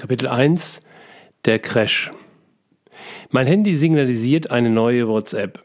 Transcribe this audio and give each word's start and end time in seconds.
Kapitel 0.00 0.28
1 0.28 0.80
Der 1.44 1.58
Crash 1.58 2.10
Mein 3.28 3.46
Handy 3.46 3.76
signalisiert 3.76 4.50
eine 4.50 4.70
neue 4.70 5.06
WhatsApp. 5.06 5.62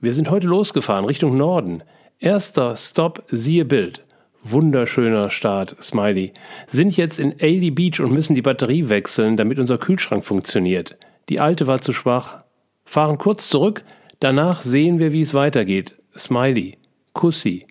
Wir 0.00 0.14
sind 0.14 0.30
heute 0.30 0.46
losgefahren 0.46 1.04
Richtung 1.04 1.36
Norden. 1.36 1.82
Erster 2.18 2.78
Stop, 2.78 3.24
siehe 3.30 3.66
Bild. 3.66 4.02
Wunderschöner 4.42 5.28
Start, 5.28 5.76
Smiley. 5.82 6.32
Sind 6.66 6.96
jetzt 6.96 7.18
in 7.18 7.34
Ailey 7.38 7.70
Beach 7.70 8.00
und 8.00 8.10
müssen 8.10 8.34
die 8.34 8.40
Batterie 8.40 8.88
wechseln, 8.88 9.36
damit 9.36 9.58
unser 9.58 9.76
Kühlschrank 9.76 10.24
funktioniert. 10.24 10.96
Die 11.28 11.38
alte 11.38 11.66
war 11.66 11.82
zu 11.82 11.92
schwach. 11.92 12.38
Fahren 12.86 13.18
kurz 13.18 13.50
zurück, 13.50 13.84
danach 14.18 14.62
sehen 14.62 14.98
wir, 14.98 15.12
wie 15.12 15.20
es 15.20 15.34
weitergeht. 15.34 15.94
Smiley. 16.16 16.78
Kussi. 17.12 17.66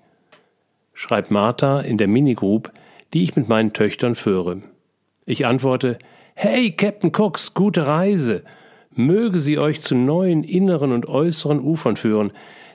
Schreibt 0.93 1.31
Martha 1.31 1.79
in 1.79 1.97
der 1.97 2.07
Minigroup, 2.07 2.71
die 3.15 3.23
ich 3.23 3.35
mit 3.35 3.49
meinen 3.49 3.73
Töchtern 3.73 4.13
führe. 4.13 4.61
Ich 5.25 5.45
antworte, 5.45 5.97
Hey, 6.35 6.71
Captain 6.71 7.11
Cox, 7.11 7.53
gute 7.53 7.85
Reise. 7.87 8.43
Möge 8.95 9.39
sie 9.39 9.57
euch 9.57 9.81
zu 9.81 9.95
neuen 9.95 10.43
inneren 10.43 10.91
und 10.91 11.07
äußeren 11.07 11.59
Ufern 11.59 11.95
führen. 11.95 12.31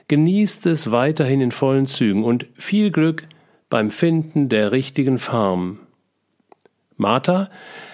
Genießt 0.07 0.65
es 0.65 0.91
weiterhin 0.91 1.41
in 1.41 1.51
vollen 1.51 1.85
Zügen 1.85 2.23
und 2.23 2.47
viel 2.55 2.91
Glück 2.91 3.27
beim 3.69 3.91
Finden 3.91 4.49
der 4.49 4.71
richtigen 4.71 5.19
Farm. 5.19 5.79
Martha 6.97 7.49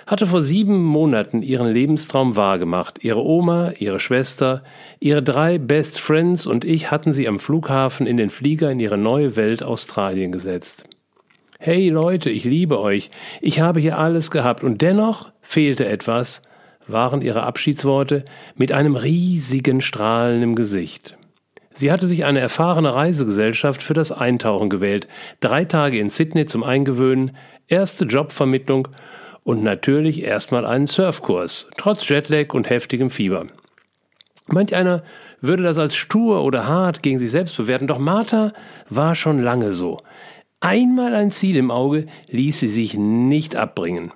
hatte 0.07 0.25
vor 0.25 0.41
sieben 0.41 0.83
Monaten 0.83 1.41
ihren 1.41 1.71
Lebenstraum 1.71 2.35
wahrgemacht. 2.35 3.03
Ihre 3.03 3.23
Oma, 3.23 3.73
ihre 3.77 3.99
Schwester, 3.99 4.63
ihre 4.99 5.21
drei 5.21 5.57
Best 5.57 5.99
Friends 5.99 6.47
und 6.47 6.65
ich 6.65 6.89
hatten 6.89 7.13
sie 7.13 7.27
am 7.27 7.37
Flughafen 7.37 8.07
in 8.07 8.17
den 8.17 8.29
Flieger 8.29 8.71
in 8.71 8.79
ihre 8.79 8.97
neue 8.97 9.35
Welt 9.35 9.61
Australien 9.61 10.31
gesetzt. 10.31 10.87
Hey 11.57 11.87
Leute, 11.87 12.29
ich 12.29 12.43
liebe 12.43 12.81
euch, 12.81 13.09
ich 13.39 13.61
habe 13.61 13.79
hier 13.79 13.97
alles 13.97 14.29
gehabt 14.29 14.61
und 14.61 14.81
dennoch 14.81 15.31
fehlte 15.41 15.87
etwas, 15.87 16.41
waren 16.85 17.21
ihre 17.21 17.43
Abschiedsworte 17.43 18.25
mit 18.55 18.73
einem 18.73 18.97
riesigen 18.97 19.79
Strahlen 19.79 20.43
im 20.43 20.55
Gesicht. 20.55 21.17
Sie 21.73 21.93
hatte 21.93 22.07
sich 22.07 22.25
eine 22.25 22.41
erfahrene 22.41 22.93
Reisegesellschaft 22.93 23.81
für 23.81 23.93
das 23.93 24.11
Eintauchen 24.11 24.69
gewählt, 24.69 25.07
drei 25.39 25.63
Tage 25.63 25.97
in 25.97 26.09
Sydney 26.09 26.45
zum 26.45 26.61
Eingewöhnen, 26.63 27.37
erste 27.67 28.03
Jobvermittlung 28.03 28.89
und 29.43 29.63
natürlich 29.63 30.23
erstmal 30.23 30.65
einen 30.65 30.87
Surfkurs, 30.87 31.69
trotz 31.77 32.07
Jetlag 32.09 32.53
und 32.53 32.69
heftigem 32.69 33.09
Fieber. 33.09 33.47
Manch 34.47 34.75
einer 34.75 35.03
würde 35.41 35.63
das 35.63 35.79
als 35.79 35.95
stur 35.95 36.43
oder 36.43 36.67
hart 36.67 37.01
gegen 37.01 37.17
sich 37.17 37.31
selbst 37.31 37.57
bewerten, 37.57 37.87
doch 37.87 37.97
Martha 37.97 38.53
war 38.89 39.15
schon 39.15 39.41
lange 39.41 39.71
so. 39.71 40.01
Einmal 40.59 41.13
ein 41.13 41.31
Ziel 41.31 41.57
im 41.57 41.69
Auge 41.69 42.07
ließ 42.29 42.59
sie 42.59 42.69
sich 42.69 42.97
nicht 42.97 43.55
abbringen. 43.55 44.11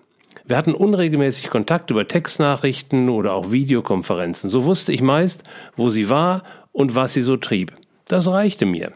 Wir 0.45 0.57
hatten 0.57 0.73
unregelmäßig 0.73 1.49
Kontakt 1.49 1.91
über 1.91 2.07
Textnachrichten 2.07 3.09
oder 3.09 3.33
auch 3.33 3.51
Videokonferenzen. 3.51 4.49
So 4.49 4.65
wusste 4.65 4.91
ich 4.91 5.01
meist, 5.01 5.43
wo 5.75 5.91
sie 5.91 6.09
war 6.09 6.43
und 6.71 6.95
was 6.95 7.13
sie 7.13 7.21
so 7.21 7.37
trieb. 7.37 7.73
Das 8.07 8.27
reichte 8.27 8.65
mir. 8.65 8.93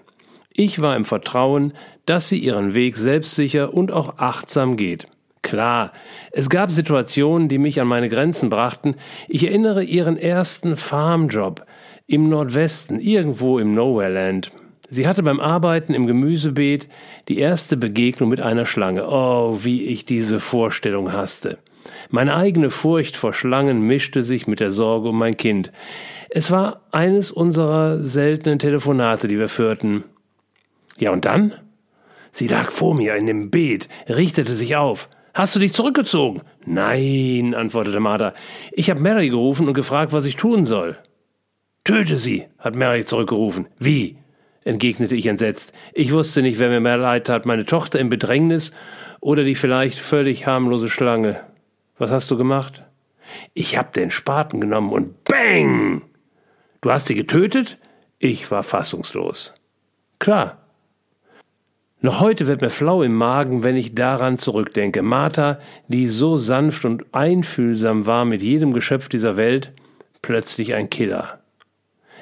Ich 0.52 0.82
war 0.82 0.96
im 0.96 1.06
Vertrauen, 1.06 1.74
dass 2.06 2.30
sie 2.30 2.40
ihren 2.40 2.74
Weg 2.74 2.98
selbstsicher 2.98 3.74
und 3.74 3.92
auch 3.92 4.18
achtsam 4.18 4.78
geht. 4.78 5.08
Klar, 5.44 5.92
es 6.32 6.50
gab 6.50 6.72
Situationen, 6.72 7.50
die 7.50 7.60
mich 7.60 7.80
an 7.82 7.88
meine 7.88 8.10
Grenzen 8.10 8.50
brachten. 8.50 8.96
Ich 9.28 9.44
erinnere 9.44 9.84
ihren 9.84 10.18
ersten 10.18 10.76
Farmjob 10.76 11.66
im 12.08 12.30
Nordwesten, 12.30 13.00
irgendwo 13.00 13.60
im 13.60 13.76
Nowhereland. 13.76 14.52
Sie 14.94 15.08
hatte 15.08 15.24
beim 15.24 15.40
Arbeiten 15.40 15.96
im 15.96 16.06
Gemüsebeet 16.06 16.88
die 17.28 17.40
erste 17.40 17.78
Begegnung 17.78 18.30
mit 18.30 18.40
einer 18.42 18.68
Schlange. 18.68 19.08
Oh, 19.10 19.58
wie 19.64 19.86
ich 19.86 20.06
diese 20.06 20.40
Vorstellung 20.40 21.12
hasste. 21.12 21.58
Meine 22.12 22.36
eigene 22.36 22.70
Furcht 22.70 23.16
vor 23.16 23.34
Schlangen 23.34 23.82
mischte 23.88 24.22
sich 24.22 24.46
mit 24.46 24.60
der 24.60 24.70
Sorge 24.70 25.10
um 25.10 25.18
mein 25.18 25.36
Kind. 25.36 25.72
Es 26.30 26.52
war 26.52 26.82
eines 26.92 27.32
unserer 27.32 27.98
seltenen 27.98 28.60
Telefonate, 28.60 29.28
die 29.28 29.40
wir 29.40 29.50
führten. 29.50 30.04
Ja, 31.00 31.10
und 31.10 31.26
dann? 31.26 31.54
Sie 32.32 32.48
lag 32.48 32.70
vor 32.70 32.94
mir 32.94 33.16
in 33.16 33.26
dem 33.26 33.50
Beet, 33.50 33.90
richtete 34.08 34.56
sich 34.56 34.76
auf. 34.76 35.10
Hast 35.34 35.56
du 35.56 35.60
dich 35.60 35.74
zurückgezogen? 35.74 36.44
Nein, 36.68 37.56
antwortete 37.56 38.00
Martha. 38.00 38.36
Ich 38.72 38.92
habe 38.92 39.02
Mary 39.02 39.30
gerufen 39.30 39.68
und 39.68 39.74
gefragt, 39.74 40.14
was 40.14 40.26
ich 40.26 40.36
tun 40.36 40.68
soll. 40.68 40.98
Töte 41.84 42.20
sie, 42.20 42.46
hat 42.60 42.76
Mary 42.76 43.06
zurückgerufen. 43.06 43.66
Wie? 43.80 44.18
Entgegnete 44.66 45.16
ich 45.16 45.28
entsetzt. 45.28 45.74
Ich 45.94 46.12
wusste 46.12 46.42
nicht, 46.42 46.60
wer 46.60 46.70
mir 46.70 46.80
mehr 46.80 46.98
leid 46.98 47.28
tat, 47.28 47.46
meine 47.46 47.66
Tochter 47.66 48.00
im 48.00 48.10
Bedrängnis 48.10 48.72
oder 49.20 49.44
die 49.44 49.56
vielleicht 49.56 50.00
völlig 50.00 50.48
harmlose 50.48 50.90
Schlange. 50.90 51.40
Was 51.98 52.12
hast 52.12 52.32
du 52.32 52.38
gemacht? 52.38 52.84
Ich 53.54 53.78
hab 53.78 53.94
den 53.94 54.12
Spaten 54.12 54.60
genommen 54.62 54.92
und 54.92 55.24
bang! 55.24 56.02
Du 56.82 56.92
hast 56.92 57.08
sie 57.08 57.16
getötet? 57.16 57.78
Ich 58.20 58.52
war 58.52 58.64
fassungslos. 58.64 59.54
Klar. 60.20 60.58
Noch 62.02 62.20
heute 62.20 62.48
wird 62.48 62.60
mir 62.60 62.70
flau 62.70 63.02
im 63.02 63.16
Magen, 63.16 63.64
wenn 63.64 63.78
ich 63.78 63.96
daran 63.96 64.38
zurückdenke. 64.38 65.02
Martha, 65.02 65.60
die 65.88 66.10
so 66.10 66.36
sanft 66.36 66.84
und 66.84 67.06
einfühlsam 67.14 68.06
war 68.06 68.26
mit 68.26 68.42
jedem 68.42 68.74
Geschöpf 68.74 69.08
dieser 69.08 69.38
Welt, 69.38 69.72
plötzlich 70.22 70.74
ein 70.74 70.90
Killer. 70.90 71.43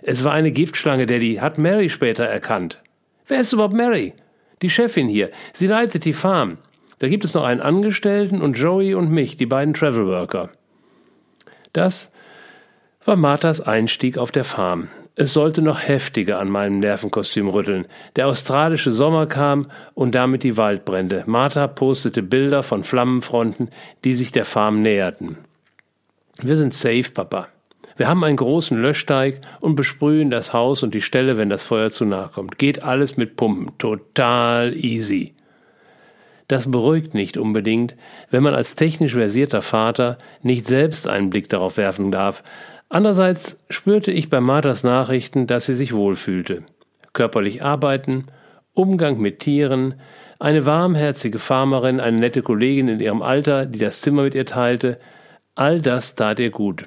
Es 0.01 0.23
war 0.23 0.33
eine 0.33 0.51
Giftschlange, 0.51 1.05
Daddy, 1.05 1.35
hat 1.35 1.57
Mary 1.57 1.89
später 1.89 2.25
erkannt. 2.25 2.81
Wer 3.27 3.41
ist 3.41 3.53
überhaupt 3.53 3.73
Mary? 3.73 4.13
Die 4.61 4.69
Chefin 4.69 5.07
hier. 5.07 5.29
Sie 5.53 5.67
leitet 5.67 6.05
die 6.05 6.13
Farm. 6.13 6.57
Da 6.99 7.07
gibt 7.07 7.25
es 7.25 7.33
noch 7.33 7.43
einen 7.43 7.61
Angestellten 7.61 8.41
und 8.41 8.57
Joey 8.57 8.93
und 8.93 9.11
mich, 9.11 9.37
die 9.37 9.45
beiden 9.45 9.73
Travel 9.73 10.07
Worker. 10.07 10.49
Das 11.73 12.11
war 13.05 13.15
Marthas 13.15 13.61
Einstieg 13.61 14.17
auf 14.17 14.31
der 14.31 14.43
Farm. 14.43 14.89
Es 15.15 15.33
sollte 15.33 15.61
noch 15.61 15.81
heftiger 15.81 16.39
an 16.39 16.49
meinem 16.49 16.79
Nervenkostüm 16.79 17.49
rütteln. 17.49 17.87
Der 18.15 18.27
australische 18.27 18.91
Sommer 18.91 19.27
kam 19.27 19.71
und 19.93 20.15
damit 20.15 20.43
die 20.43 20.57
Waldbrände. 20.57 21.23
Martha 21.25 21.67
postete 21.67 22.23
Bilder 22.23 22.63
von 22.63 22.83
Flammenfronten, 22.83 23.69
die 24.03 24.13
sich 24.13 24.31
der 24.31 24.45
Farm 24.45 24.81
näherten. 24.81 25.37
Wir 26.41 26.55
sind 26.55 26.73
safe, 26.73 27.11
Papa. 27.13 27.49
Wir 27.97 28.07
haben 28.07 28.23
einen 28.23 28.37
großen 28.37 28.81
Löschteig 28.81 29.41
und 29.59 29.75
besprühen 29.75 30.31
das 30.31 30.53
Haus 30.53 30.83
und 30.83 30.93
die 30.93 31.01
Stelle, 31.01 31.37
wenn 31.37 31.49
das 31.49 31.63
Feuer 31.63 31.89
zu 31.89 32.05
nahe 32.05 32.29
kommt. 32.29 32.57
Geht 32.57 32.83
alles 32.83 33.17
mit 33.17 33.35
Pumpen. 33.35 33.77
Total 33.77 34.75
easy. 34.75 35.35
Das 36.47 36.69
beruhigt 36.69 37.13
nicht 37.13 37.37
unbedingt, 37.37 37.95
wenn 38.29 38.43
man 38.43 38.53
als 38.53 38.75
technisch 38.75 39.13
versierter 39.13 39.61
Vater 39.61 40.17
nicht 40.41 40.65
selbst 40.67 41.07
einen 41.07 41.29
Blick 41.29 41.47
darauf 41.47 41.77
werfen 41.77 42.11
darf. 42.11 42.43
Andererseits 42.89 43.63
spürte 43.69 44.11
ich 44.11 44.29
bei 44.29 44.41
Marthas 44.41 44.83
Nachrichten, 44.83 45.47
dass 45.47 45.65
sie 45.65 45.75
sich 45.75 45.93
wohlfühlte. 45.93 46.63
Körperlich 47.13 47.63
arbeiten, 47.63 48.25
Umgang 48.73 49.17
mit 49.19 49.39
Tieren, 49.39 49.95
eine 50.39 50.65
warmherzige 50.65 51.39
Farmerin, 51.39 52.01
eine 52.01 52.19
nette 52.19 52.41
Kollegin 52.41 52.89
in 52.89 52.99
ihrem 52.99 53.21
Alter, 53.21 53.65
die 53.65 53.79
das 53.79 54.01
Zimmer 54.01 54.23
mit 54.23 54.35
ihr 54.35 54.45
teilte, 54.45 54.99
all 55.55 55.81
das 55.81 56.15
tat 56.15 56.39
ihr 56.39 56.49
gut. 56.49 56.85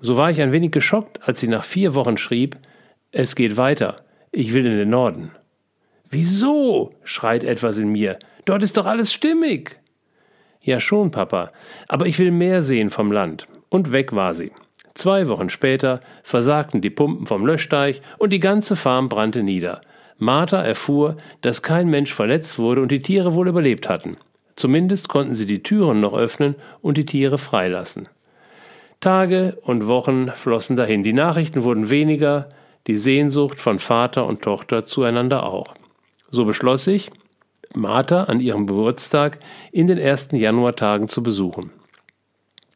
So 0.00 0.16
war 0.16 0.30
ich 0.30 0.40
ein 0.40 0.52
wenig 0.52 0.72
geschockt, 0.72 1.26
als 1.26 1.40
sie 1.40 1.48
nach 1.48 1.64
vier 1.64 1.94
Wochen 1.94 2.16
schrieb, 2.16 2.56
es 3.12 3.36
geht 3.36 3.56
weiter, 3.56 3.96
ich 4.32 4.52
will 4.52 4.66
in 4.66 4.76
den 4.76 4.90
Norden. 4.90 5.30
Wieso? 6.08 6.94
schreit 7.04 7.44
etwas 7.44 7.78
in 7.78 7.88
mir. 7.88 8.18
Dort 8.44 8.62
ist 8.62 8.76
doch 8.76 8.86
alles 8.86 9.12
stimmig. 9.12 9.78
Ja 10.60 10.80
schon, 10.80 11.10
Papa, 11.10 11.52
aber 11.88 12.06
ich 12.06 12.18
will 12.18 12.30
mehr 12.30 12.62
sehen 12.62 12.90
vom 12.90 13.12
Land. 13.12 13.46
Und 13.68 13.92
weg 13.92 14.14
war 14.14 14.34
sie. 14.34 14.52
Zwei 14.94 15.28
Wochen 15.28 15.50
später 15.50 16.00
versagten 16.22 16.80
die 16.80 16.90
Pumpen 16.90 17.26
vom 17.26 17.44
Löschteich 17.44 18.00
und 18.18 18.32
die 18.32 18.40
ganze 18.40 18.76
Farm 18.76 19.08
brannte 19.08 19.42
nieder. 19.42 19.80
Martha 20.18 20.62
erfuhr, 20.62 21.16
dass 21.40 21.62
kein 21.62 21.88
Mensch 21.88 22.12
verletzt 22.12 22.58
wurde 22.58 22.80
und 22.80 22.92
die 22.92 23.02
Tiere 23.02 23.34
wohl 23.34 23.48
überlebt 23.48 23.88
hatten. 23.88 24.16
Zumindest 24.56 25.08
konnten 25.08 25.34
sie 25.34 25.46
die 25.46 25.62
Türen 25.62 26.00
noch 26.00 26.14
öffnen 26.14 26.54
und 26.80 26.96
die 26.96 27.06
Tiere 27.06 27.38
freilassen. 27.38 28.08
Tage 29.00 29.58
und 29.62 29.86
Wochen 29.86 30.30
flossen 30.30 30.76
dahin, 30.76 31.02
die 31.02 31.12
Nachrichten 31.12 31.62
wurden 31.62 31.90
weniger, 31.90 32.48
die 32.86 32.96
Sehnsucht 32.96 33.60
von 33.60 33.78
Vater 33.78 34.26
und 34.26 34.42
Tochter 34.42 34.84
zueinander 34.84 35.44
auch. 35.44 35.74
So 36.30 36.44
beschloss 36.44 36.86
ich, 36.86 37.10
Martha 37.74 38.24
an 38.24 38.40
ihrem 38.40 38.66
Geburtstag 38.66 39.40
in 39.72 39.86
den 39.86 39.98
ersten 39.98 40.36
Januartagen 40.36 41.08
zu 41.08 41.22
besuchen. 41.22 41.70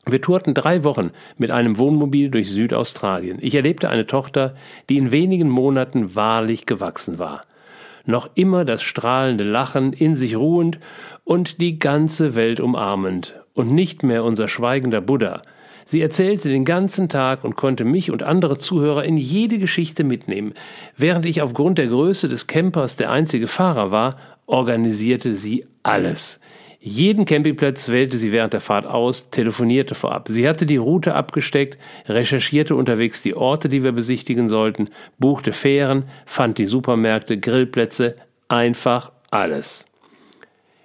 Wir 0.07 0.23
tourten 0.23 0.55
drei 0.55 0.85
Wochen 0.85 1.11
mit 1.37 1.51
einem 1.51 1.77
Wohnmobil 1.77 2.31
durch 2.31 2.51
Südaustralien. 2.51 3.39
Ich 3.43 3.55
erlebte 3.55 3.91
eine 3.91 4.07
Tochter, 4.07 4.55
die 4.89 4.97
in 4.97 5.13
wenigen 5.13 5.51
Monaten 5.51 6.15
wahrlich 6.15 6.65
gewachsen 6.65 7.19
war. 7.19 7.43
Noch 8.07 8.31
immer 8.35 8.65
das 8.65 8.83
strahlende 8.83 9.45
Lachen 9.45 9.93
in 9.93 10.15
sich 10.15 10.35
ruhend 10.35 10.79
und 11.25 11.61
die 11.61 11.79
ganze 11.79 12.35
Welt 12.35 12.59
umarmend 12.59 13.35
und 13.53 13.71
nicht 13.73 14.03
mehr 14.03 14.25
unser 14.25 14.49
schweigender 14.49 15.03
Buddha, 15.03 15.43
Sie 15.91 16.03
erzählte 16.03 16.51
den 16.51 16.67
ganzen 16.67 17.09
Tag 17.09 17.45
und 17.45 17.57
konnte 17.57 17.87
mich 17.87 18.11
und 18.11 18.23
andere 18.23 18.59
Zuhörer 18.59 19.05
in 19.05 19.17
jede 19.17 19.57
Geschichte 19.57 20.05
mitnehmen. 20.05 20.53
Während 20.99 21.25
ich 21.25 21.41
aufgrund 21.41 21.79
der 21.79 21.87
Größe 21.87 22.29
des 22.29 22.47
Campers 22.47 22.97
der 22.97 23.11
einzige 23.11 23.49
Fahrer 23.49 23.91
war, 23.91 24.19
organisierte 24.45 25.35
sie 25.35 25.65
alles. 25.83 26.41
Jeden 26.79 27.25
Campingplatz 27.25 27.89
wählte 27.89 28.19
sie 28.19 28.33
während 28.33 28.53
der 28.53 28.61
Fahrt 28.61 28.85
aus, 28.85 29.31
telefonierte 29.31 29.95
vorab. 29.95 30.29
Sie 30.31 30.47
hatte 30.47 30.67
die 30.67 30.77
Route 30.77 31.15
abgesteckt, 31.15 31.79
recherchierte 32.07 32.77
unterwegs 32.77 33.23
die 33.23 33.35
Orte, 33.35 33.71
die 33.71 33.83
wir 33.83 33.93
besichtigen 33.93 34.51
sollten, 34.51 34.91
buchte 35.19 35.53
Fähren, 35.53 36.05
fand 36.27 36.59
die 36.59 36.67
Supermärkte, 36.67 37.39
Grillplätze, 37.39 38.17
einfach 38.49 39.11
alles. 39.31 39.88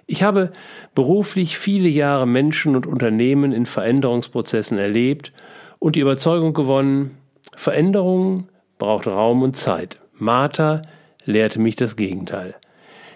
Ich 0.06 0.22
habe 0.22 0.52
beruflich 0.94 1.58
viele 1.58 1.88
Jahre 1.88 2.26
Menschen 2.26 2.76
und 2.76 2.86
Unternehmen 2.86 3.52
in 3.52 3.66
Veränderungsprozessen 3.66 4.78
erlebt 4.78 5.32
und 5.78 5.96
die 5.96 6.00
Überzeugung 6.00 6.52
gewonnen, 6.52 7.16
Veränderung 7.56 8.48
braucht 8.78 9.06
Raum 9.06 9.42
und 9.42 9.56
Zeit. 9.56 9.98
Martha 10.14 10.82
lehrte 11.24 11.60
mich 11.60 11.76
das 11.76 11.96
Gegenteil. 11.96 12.54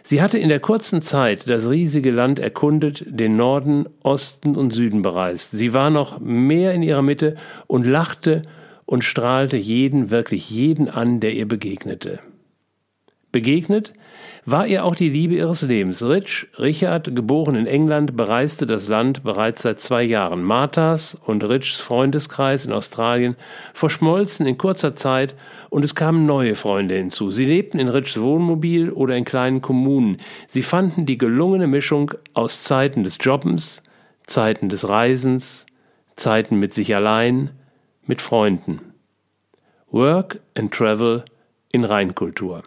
Sie 0.03 0.23
hatte 0.23 0.39
in 0.39 0.49
der 0.49 0.61
kurzen 0.61 1.03
Zeit 1.03 1.51
das 1.51 1.69
riesige 1.69 2.11
Land 2.11 2.39
erkundet, 2.39 3.05
den 3.07 3.37
Norden, 3.37 3.87
Osten 4.03 4.57
und 4.57 4.73
Süden 4.73 5.03
bereist. 5.03 5.51
Sie 5.51 5.75
war 5.75 5.91
noch 5.91 6.19
mehr 6.19 6.73
in 6.73 6.83
ihrer 6.83 7.03
Mitte 7.03 7.37
und 7.67 7.85
lachte 7.85 8.41
und 8.87 9.05
strahlte 9.05 9.59
jeden, 9.59 10.11
wirklich 10.11 10.49
jeden 10.49 10.89
an, 10.89 11.21
der 11.21 11.35
ihr 11.35 11.47
begegnete. 11.47 12.21
Begegnet 13.31 13.93
war 14.47 14.67
ihr 14.67 14.85
auch 14.85 14.95
die 14.95 15.11
Liebe 15.11 15.35
ihres 15.35 15.61
Lebens. 15.61 16.03
Rich, 16.03 16.47
Richard, 16.59 17.15
geboren 17.15 17.57
in 17.57 17.67
England, 17.67 18.17
bereiste 18.17 18.67
das 18.67 18.89
Land 18.89 19.23
bereits 19.23 19.63
seit 19.63 19.81
zwei 19.81 20.03
Jahren. 20.03 20.43
Marthas 20.43 21.15
und 21.27 21.45
Richs 21.45 21.77
Freundeskreis 21.77 22.65
in 22.65 22.73
Australien 22.73 23.37
verschmolzen 23.75 24.47
in 24.47 24.57
kurzer 24.57 24.97
Zeit 24.97 25.35
und 25.69 25.85
es 25.85 25.95
kamen 25.95 26.25
neue 26.25 26.55
Freunde 26.55 26.95
hinzu. 26.95 27.31
Sie 27.31 27.45
lebten 27.45 27.79
in 27.79 27.89
Richs 27.89 28.19
Wohnmobil 28.19 28.91
oder 28.91 29.15
in 29.15 29.27
kleinen 29.27 29.61
Kommunen. 29.61 30.17
Sie 30.47 30.63
fanden 30.63 31.05
die 31.05 31.19
gelungene 31.19 31.67
Mischung 31.67 32.13
aus 32.33 32.65
Zeiten 32.65 33.05
des 33.05 33.19
Jobbens, 33.21 33.83
Zeiten 34.27 34.71
des 34.71 34.89
Reisens, 34.89 35.67
Zeiten 36.17 36.59
mit 36.59 36.73
sich 36.73 36.95
allein, 36.95 37.51
mit 38.07 38.23
Freunden. 38.23 38.81
Work 39.91 40.41
and 40.57 40.73
Travel 40.73 41.25
in 41.71 41.85
Reinkultur. 41.85 42.63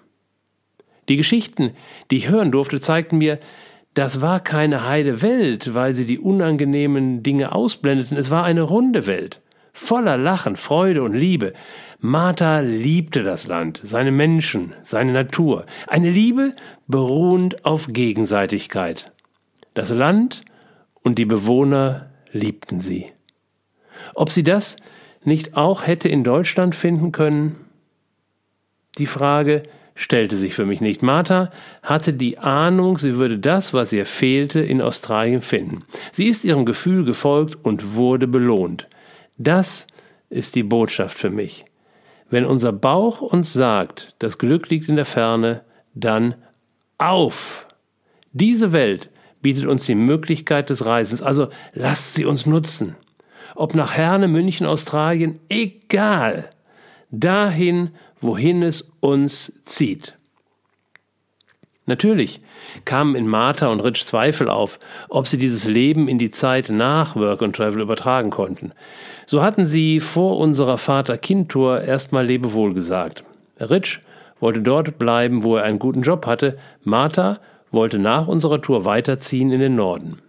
Die 1.11 1.17
Geschichten, 1.17 1.73
die 2.09 2.15
ich 2.15 2.29
hören 2.29 2.53
durfte, 2.53 2.79
zeigten 2.79 3.17
mir, 3.17 3.37
das 3.95 4.21
war 4.21 4.39
keine 4.39 4.87
heile 4.87 5.21
Welt, 5.21 5.73
weil 5.73 5.93
sie 5.93 6.05
die 6.05 6.17
unangenehmen 6.17 7.21
Dinge 7.21 7.53
ausblendeten. 7.53 8.15
Es 8.15 8.31
war 8.31 8.45
eine 8.45 8.61
runde 8.61 9.07
Welt, 9.07 9.41
voller 9.73 10.15
Lachen, 10.15 10.55
Freude 10.55 11.03
und 11.03 11.13
Liebe. 11.13 11.51
Martha 11.99 12.61
liebte 12.61 13.23
das 13.23 13.45
Land, 13.45 13.81
seine 13.83 14.13
Menschen, 14.13 14.73
seine 14.83 15.11
Natur. 15.11 15.65
Eine 15.85 16.09
Liebe 16.09 16.55
beruhend 16.87 17.65
auf 17.65 17.87
Gegenseitigkeit. 17.89 19.11
Das 19.73 19.89
Land 19.89 20.43
und 21.03 21.19
die 21.19 21.25
Bewohner 21.25 22.09
liebten 22.31 22.79
sie. 22.79 23.07
Ob 24.15 24.29
sie 24.29 24.43
das 24.43 24.77
nicht 25.25 25.57
auch 25.57 25.85
hätte 25.85 26.07
in 26.07 26.23
Deutschland 26.23 26.73
finden 26.73 27.11
können? 27.11 27.57
Die 28.97 29.07
Frage, 29.07 29.63
stellte 30.01 30.35
sich 30.35 30.55
für 30.55 30.65
mich 30.65 30.81
nicht. 30.81 31.03
Martha 31.03 31.51
hatte 31.83 32.13
die 32.13 32.39
Ahnung, 32.39 32.97
sie 32.97 33.17
würde 33.17 33.37
das, 33.37 33.71
was 33.71 33.93
ihr 33.93 34.07
fehlte, 34.07 34.59
in 34.59 34.81
Australien 34.81 35.41
finden. 35.41 35.79
Sie 36.11 36.25
ist 36.25 36.43
ihrem 36.43 36.65
Gefühl 36.65 37.05
gefolgt 37.05 37.55
und 37.63 37.93
wurde 37.93 38.25
belohnt. 38.27 38.87
Das 39.37 39.85
ist 40.31 40.55
die 40.55 40.63
Botschaft 40.63 41.15
für 41.15 41.29
mich. 41.29 41.65
Wenn 42.31 42.45
unser 42.45 42.71
Bauch 42.71 43.21
uns 43.21 43.53
sagt, 43.53 44.15
das 44.17 44.39
Glück 44.39 44.69
liegt 44.69 44.89
in 44.89 44.95
der 44.95 45.05
Ferne, 45.05 45.61
dann 45.93 46.33
auf! 46.97 47.67
Diese 48.33 48.71
Welt 48.71 49.09
bietet 49.43 49.65
uns 49.65 49.85
die 49.85 49.95
Möglichkeit 49.95 50.71
des 50.71 50.83
Reisens, 50.83 51.21
also 51.21 51.49
lasst 51.73 52.15
sie 52.15 52.25
uns 52.25 52.47
nutzen. 52.47 52.95
Ob 53.53 53.75
nach 53.75 53.93
Herne, 53.93 54.27
München, 54.27 54.65
Australien, 54.65 55.39
egal. 55.47 56.49
Dahin, 57.11 57.91
wohin 58.21 58.63
es 58.63 58.91
uns 58.99 59.61
zieht. 59.65 60.15
Natürlich 61.87 62.41
kamen 62.85 63.15
in 63.15 63.27
Martha 63.27 63.67
und 63.67 63.81
Rich 63.81 64.05
Zweifel 64.05 64.47
auf, 64.49 64.79
ob 65.09 65.27
sie 65.27 65.37
dieses 65.37 65.65
Leben 65.65 66.07
in 66.07 66.19
die 66.19 66.31
Zeit 66.31 66.69
nach 66.69 67.15
Work 67.15 67.41
and 67.41 67.55
Travel 67.55 67.81
übertragen 67.81 68.29
konnten. 68.29 68.71
So 69.25 69.41
hatten 69.41 69.65
sie 69.65 69.99
vor 69.99 70.37
unserer 70.37 70.77
Vater-Kind-Tour 70.77 71.81
erstmal 71.81 72.25
Lebewohl 72.25 72.73
gesagt. 72.73 73.23
Rich 73.59 73.99
wollte 74.39 74.61
dort 74.61 74.99
bleiben, 74.99 75.43
wo 75.43 75.57
er 75.57 75.63
einen 75.63 75.79
guten 75.79 76.01
Job 76.01 76.25
hatte. 76.27 76.57
Martha 76.83 77.39
wollte 77.71 77.99
nach 77.99 78.27
unserer 78.27 78.61
Tour 78.61 78.85
weiterziehen 78.85 79.51
in 79.51 79.59
den 79.59 79.75
Norden. 79.75 80.19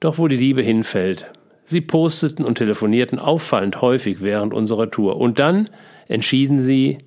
Doch 0.00 0.18
wo 0.18 0.28
die 0.28 0.36
Liebe 0.36 0.62
hinfällt. 0.62 1.30
Sie 1.64 1.80
posteten 1.80 2.44
und 2.44 2.56
telefonierten 2.58 3.18
auffallend 3.18 3.80
häufig 3.80 4.20
während 4.20 4.52
unserer 4.52 4.90
Tour. 4.90 5.16
Und 5.16 5.38
dann 5.38 5.70
entschieden 6.08 6.58
sie, 6.58 6.98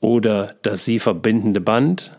oder 0.00 0.54
das 0.62 0.84
sie 0.84 0.98
verbindende 0.98 1.60
Band, 1.60 2.18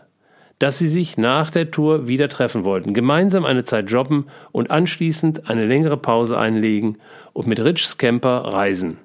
dass 0.58 0.78
sie 0.78 0.88
sich 0.88 1.18
nach 1.18 1.50
der 1.50 1.70
Tour 1.70 2.08
wieder 2.08 2.28
treffen 2.28 2.64
wollten, 2.64 2.94
gemeinsam 2.94 3.44
eine 3.44 3.64
Zeit 3.64 3.90
jobben 3.90 4.26
und 4.52 4.70
anschließend 4.70 5.50
eine 5.50 5.66
längere 5.66 5.96
Pause 5.96 6.38
einlegen 6.38 6.98
und 7.32 7.46
mit 7.46 7.60
Rich 7.60 7.98
Camper 7.98 8.38
reisen. 8.38 8.98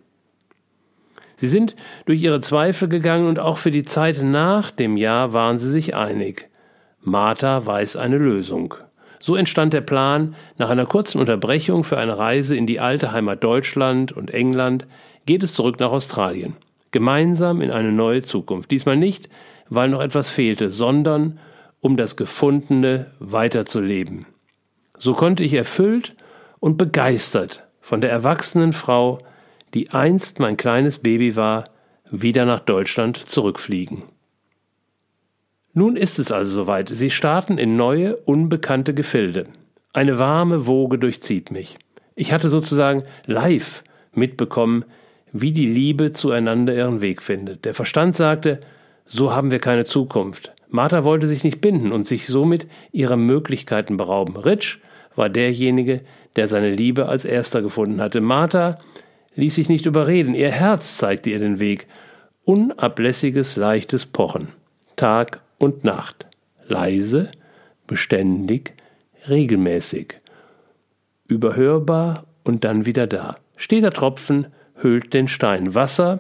Sie 1.36 1.48
sind 1.48 1.76
durch 2.06 2.22
ihre 2.22 2.40
Zweifel 2.40 2.88
gegangen 2.88 3.28
und 3.28 3.40
auch 3.40 3.58
für 3.58 3.72
die 3.72 3.84
Zeit 3.84 4.22
nach 4.22 4.72
dem 4.72 4.96
Jahr 4.96 5.34
waren 5.34 5.60
sie 5.60 5.70
sich 5.70 5.96
einig. 5.96 6.50
Martha 7.02 7.66
weiß 7.66 7.96
eine 7.96 8.18
Lösung. 8.18 8.76
So 9.22 9.36
entstand 9.36 9.74
der 9.74 9.82
Plan, 9.82 10.36
nach 10.58 10.70
einer 10.70 10.86
kurzen 10.86 11.20
Unterbrechung 11.20 11.84
für 11.84 11.98
eine 11.98 12.18
Reise 12.18 12.56
in 12.56 12.68
die 12.68 12.80
alte 12.80 13.14
Heimat 13.14 13.44
Deutschland 13.44 14.12
und 14.12 14.32
England 14.32 14.86
geht 15.26 15.44
es 15.44 15.54
zurück 15.54 15.80
nach 15.80 15.92
Australien 15.92 16.58
gemeinsam 16.92 17.62
in 17.62 17.72
eine 17.72 17.92
neue 17.92 18.22
Zukunft. 18.22 18.70
Diesmal 18.70 18.98
nicht, 18.98 19.30
weil 19.70 19.90
noch 19.90 20.02
etwas 20.02 20.30
fehlte, 20.30 20.70
sondern 20.70 21.40
um 21.80 21.98
das 21.98 22.16
Gefundene 22.16 23.12
weiterzuleben. 23.20 24.28
So 24.98 25.14
konnte 25.14 25.44
ich 25.44 25.54
erfüllt 25.54 26.16
und 26.60 26.78
begeistert 26.78 27.66
von 27.80 28.02
der 28.02 28.12
erwachsenen 28.12 28.74
Frau, 28.74 29.20
die 29.74 29.92
einst 29.92 30.40
mein 30.40 30.58
kleines 30.58 31.00
Baby 31.00 31.36
war, 31.36 31.66
wieder 32.12 32.46
nach 32.46 32.60
Deutschland 32.60 33.18
zurückfliegen. 33.18 34.04
Nun 35.74 35.96
ist 35.96 36.20
es 36.20 36.32
also 36.32 36.64
soweit. 36.64 36.90
Sie 36.90 37.10
starten 37.10 37.58
in 37.58 37.76
neue, 37.76 38.18
unbekannte 38.18 38.94
Gefilde. 38.94 39.46
Eine 39.94 40.20
warme 40.20 40.68
Woge 40.68 40.98
durchzieht 40.98 41.52
mich. 41.52 41.78
Ich 42.16 42.34
hatte 42.34 42.50
sozusagen 42.50 43.04
live 43.26 43.84
mitbekommen, 44.14 44.86
wie 45.32 45.54
die 45.54 45.66
Liebe 45.66 46.12
zueinander 46.12 46.76
ihren 46.76 47.02
Weg 47.02 47.22
findet. 47.22 47.64
Der 47.64 47.74
Verstand 47.74 48.16
sagte, 48.16 48.60
so 49.06 49.34
haben 49.34 49.52
wir 49.52 49.60
keine 49.60 49.86
Zukunft. 49.86 50.52
Martha 50.70 51.04
wollte 51.04 51.28
sich 51.28 51.44
nicht 51.44 51.62
binden 51.62 51.92
und 51.92 52.08
sich 52.08 52.28
somit 52.28 52.68
ihrer 52.92 53.18
Möglichkeiten 53.18 53.98
berauben. 53.98 54.36
Rich 54.36 54.80
war 55.16 55.30
derjenige, 55.30 56.02
der 56.36 56.48
seine 56.48 56.72
Liebe 56.72 57.08
als 57.08 57.26
erster 57.26 57.62
gefunden 57.62 58.02
hatte. 58.02 58.22
Martha 58.22 58.80
ließ 59.36 59.56
sich 59.56 59.70
nicht 59.70 59.86
überreden, 59.86 60.36
ihr 60.36 60.52
Herz 60.52 60.98
zeigte 60.98 61.30
ihr 61.30 61.40
den 61.40 61.60
Weg. 61.60 61.88
Unablässiges, 62.44 63.56
leichtes 63.56 64.06
Pochen. 64.06 64.50
Tag 64.96 65.42
und 65.62 65.84
Nacht. 65.84 66.26
Leise, 66.68 67.32
beständig, 67.86 68.74
regelmäßig. 69.30 70.16
Überhörbar 71.28 72.26
und 72.44 72.64
dann 72.64 72.86
wieder 72.86 73.08
da. 73.08 73.38
Steter 73.56 73.92
Tropfen, 73.92 74.48
hüllt 74.76 75.14
den 75.14 75.28
Stein. 75.28 75.76
Wasser 75.76 76.18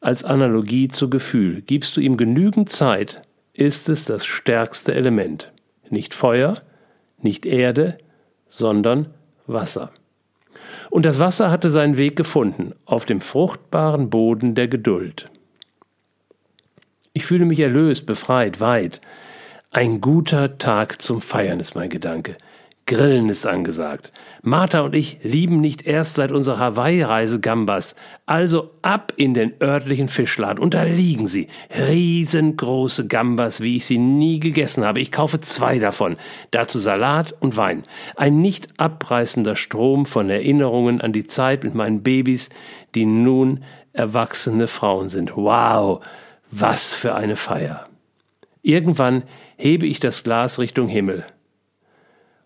als 0.00 0.24
Analogie 0.24 0.88
zu 0.88 1.10
Gefühl. 1.10 1.60
Gibst 1.60 1.96
du 1.96 2.00
ihm 2.00 2.16
genügend 2.16 2.70
Zeit, 2.70 3.20
ist 3.52 3.90
es 3.90 4.06
das 4.06 4.24
stärkste 4.24 4.94
Element. 4.94 5.52
Nicht 5.90 6.14
Feuer, 6.14 6.62
nicht 7.20 7.44
Erde, 7.44 7.98
sondern 8.48 9.10
Wasser. 9.46 9.92
Und 10.88 11.04
das 11.04 11.18
Wasser 11.18 11.50
hatte 11.50 11.68
seinen 11.68 11.98
Weg 11.98 12.16
gefunden 12.16 12.72
auf 12.86 13.04
dem 13.04 13.20
fruchtbaren 13.20 14.08
Boden 14.08 14.54
der 14.54 14.68
Geduld. 14.68 15.30
Ich 17.12 17.26
fühle 17.26 17.44
mich 17.44 17.58
erlöst, 17.58 18.06
befreit, 18.06 18.60
weit. 18.60 19.00
Ein 19.72 20.00
guter 20.00 20.58
Tag 20.58 21.02
zum 21.02 21.20
Feiern 21.20 21.58
ist 21.58 21.74
mein 21.74 21.90
Gedanke. 21.90 22.36
Grillen 22.86 23.28
ist 23.28 23.46
angesagt. 23.46 24.12
Martha 24.42 24.80
und 24.80 24.94
ich 24.94 25.18
lieben 25.22 25.60
nicht 25.60 25.86
erst 25.86 26.14
seit 26.14 26.30
unserer 26.30 26.58
Hawaii-Reise 26.58 27.40
Gambas. 27.40 27.96
Also 28.26 28.70
ab 28.82 29.12
in 29.16 29.34
den 29.34 29.52
örtlichen 29.60 30.08
Fischladen. 30.08 30.62
Und 30.62 30.74
da 30.74 30.84
liegen 30.84 31.26
sie. 31.26 31.48
Riesengroße 31.76 33.08
Gambas, 33.08 33.60
wie 33.60 33.76
ich 33.76 33.86
sie 33.86 33.98
nie 33.98 34.38
gegessen 34.38 34.84
habe. 34.84 35.00
Ich 35.00 35.10
kaufe 35.10 35.40
zwei 35.40 35.80
davon. 35.80 36.16
Dazu 36.52 36.78
Salat 36.78 37.34
und 37.40 37.56
Wein. 37.56 37.82
Ein 38.14 38.40
nicht 38.40 38.68
abreißender 38.78 39.56
Strom 39.56 40.06
von 40.06 40.30
Erinnerungen 40.30 41.00
an 41.00 41.12
die 41.12 41.26
Zeit 41.26 41.64
mit 41.64 41.74
meinen 41.74 42.02
Babys, 42.02 42.50
die 42.94 43.06
nun 43.06 43.64
erwachsene 43.92 44.68
Frauen 44.68 45.10
sind. 45.10 45.36
Wow, 45.36 46.02
was 46.50 46.92
für 46.92 47.14
eine 47.14 47.36
Feier. 47.36 47.88
Irgendwann 48.62 49.22
hebe 49.56 49.86
ich 49.86 50.00
das 50.00 50.22
Glas 50.22 50.58
Richtung 50.58 50.88
Himmel 50.88 51.24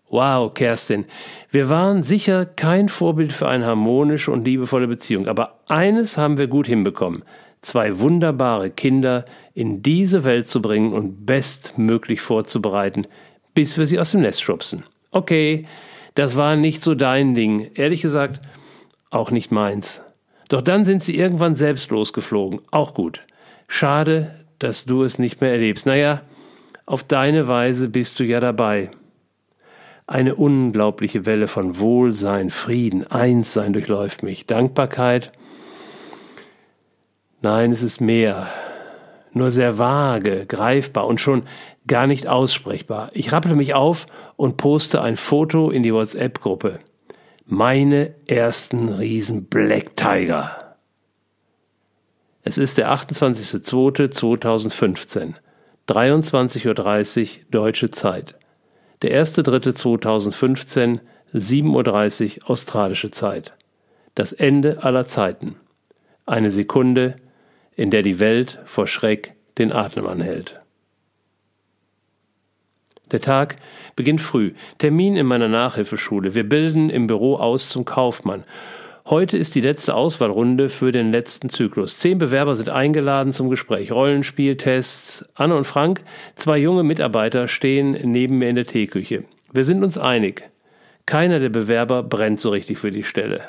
Wow, 0.09 0.53
Kerstin, 0.53 1.05
wir 1.49 1.67
waren 1.67 2.03
sicher 2.03 2.45
kein 2.45 2.89
Vorbild 2.89 3.33
für 3.33 3.49
eine 3.49 3.65
harmonische 3.65 4.31
und 4.31 4.45
liebevolle 4.45 4.87
Beziehung, 4.87 5.27
aber 5.27 5.59
eines 5.67 6.17
haben 6.17 6.37
wir 6.37 6.47
gut 6.47 6.67
hinbekommen. 6.67 7.23
Zwei 7.61 7.99
wunderbare 7.99 8.69
Kinder 8.69 9.25
in 9.55 9.81
diese 9.81 10.23
Welt 10.23 10.47
zu 10.47 10.61
bringen 10.61 10.93
und 10.93 11.25
bestmöglich 11.25 12.21
vorzubereiten, 12.21 13.07
bis 13.55 13.77
wir 13.79 13.87
sie 13.87 13.99
aus 13.99 14.11
dem 14.11 14.21
Nest 14.21 14.43
schubsen. 14.43 14.83
Okay, 15.09 15.65
das 16.13 16.37
war 16.37 16.55
nicht 16.55 16.83
so 16.83 16.93
dein 16.93 17.33
Ding. 17.33 17.71
Ehrlich 17.73 18.01
gesagt, 18.03 18.39
auch 19.09 19.31
nicht 19.31 19.51
meins. 19.51 20.03
Doch 20.49 20.61
dann 20.61 20.85
sind 20.85 21.03
sie 21.03 21.17
irgendwann 21.17 21.55
selbst 21.55 21.89
losgeflogen. 21.89 22.61
Auch 22.69 22.93
gut. 22.93 23.21
Schade, 23.67 24.45
dass 24.59 24.85
du 24.85 25.03
es 25.03 25.19
nicht 25.19 25.41
mehr 25.41 25.51
erlebst. 25.51 25.85
Naja, 25.85 26.21
auf 26.85 27.03
deine 27.03 27.47
Weise 27.47 27.89
bist 27.89 28.19
du 28.19 28.23
ja 28.23 28.39
dabei. 28.39 28.91
Eine 30.07 30.35
unglaubliche 30.35 31.25
Welle 31.25 31.47
von 31.47 31.79
Wohlsein, 31.79 32.51
Frieden, 32.51 33.07
Einssein 33.07 33.73
durchläuft 33.73 34.21
mich. 34.21 34.45
Dankbarkeit? 34.45 35.31
Nein, 37.41 37.71
es 37.71 37.81
ist 37.81 38.01
mehr. 38.01 38.47
Nur 39.33 39.51
sehr 39.51 39.77
vage, 39.79 40.45
greifbar 40.45 41.07
und 41.07 41.19
schon 41.19 41.43
gar 41.87 42.07
nicht 42.07 42.27
aussprechbar. 42.27 43.09
Ich 43.13 43.31
rappele 43.31 43.55
mich 43.55 43.73
auf 43.73 44.05
und 44.35 44.57
poste 44.57 45.01
ein 45.01 45.17
Foto 45.17 45.71
in 45.71 45.83
die 45.83 45.93
WhatsApp-Gruppe. 45.93 46.79
Meine 47.45 48.15
ersten 48.27 48.89
Riesen 48.89 49.45
Black 49.45 49.95
Tiger. 49.97 50.64
Es 52.47 52.59
ist 52.59 52.77
der 52.77 52.93
28.02.2015, 52.93 55.33
23.30 55.89 56.67
Uhr 56.67 56.75
deutsche 57.49 57.89
Zeit. 57.89 58.35
Der 59.01 59.19
1.3.2015, 59.25 60.99
7.30 61.33 62.37
Uhr 62.37 62.51
australische 62.51 63.09
Zeit. 63.09 63.53
Das 64.13 64.31
Ende 64.31 64.83
aller 64.83 65.07
Zeiten. 65.07 65.55
Eine 66.27 66.51
Sekunde, 66.51 67.15
in 67.75 67.89
der 67.89 68.03
die 68.03 68.19
Welt 68.19 68.59
vor 68.65 68.85
Schreck 68.85 69.33
den 69.57 69.71
Atem 69.71 70.05
anhält. 70.05 70.61
Der 73.11 73.21
Tag 73.21 73.55
beginnt 73.95 74.21
früh. 74.21 74.53
Termin 74.77 75.15
in 75.15 75.25
meiner 75.25 75.47
Nachhilfeschule. 75.47 76.35
Wir 76.35 76.47
bilden 76.47 76.91
im 76.91 77.07
Büro 77.07 77.37
aus 77.37 77.69
zum 77.69 77.85
Kaufmann. 77.85 78.43
Heute 79.07 79.37
ist 79.37 79.53
die 79.53 79.61
letzte 79.61 79.93
Auswahlrunde 79.93 80.67
für 80.67 80.91
den 80.91 81.11
letzten 81.11 81.49
Zyklus. 81.49 81.99
Zehn 81.99 82.17
Bewerber 82.17 82.55
sind 82.55 82.69
eingeladen 82.69 83.33
zum 83.33 83.51
Gespräch. 83.51 83.91
Rollenspieltests. 83.91 85.23
Anne 85.35 85.55
und 85.55 85.65
Frank, 85.65 86.01
zwei 86.33 86.57
junge 86.57 86.81
Mitarbeiter, 86.81 87.47
stehen 87.47 87.91
neben 88.03 88.39
mir 88.39 88.49
in 88.49 88.55
der 88.55 88.65
Teeküche. 88.65 89.25
Wir 89.53 89.63
sind 89.63 89.83
uns 89.83 89.99
einig. 89.99 90.49
Keiner 91.05 91.39
der 91.39 91.49
Bewerber 91.49 92.01
brennt 92.01 92.41
so 92.41 92.49
richtig 92.49 92.79
für 92.79 92.89
die 92.89 93.03
Stelle. 93.03 93.43